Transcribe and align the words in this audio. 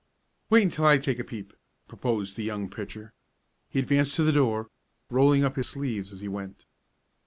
"Wait 0.49 0.63
until 0.63 0.83
I 0.85 0.97
take 0.97 1.19
a 1.19 1.23
peep," 1.23 1.53
proposed 1.87 2.35
the 2.35 2.41
young 2.43 2.71
pitcher. 2.71 3.13
He 3.69 3.77
advanced 3.77 4.15
to 4.15 4.23
the 4.23 4.31
door, 4.31 4.67
rolling 5.11 5.43
up 5.43 5.57
his 5.57 5.69
sleeves 5.69 6.11
as 6.11 6.21
he 6.21 6.27
went. 6.27 6.65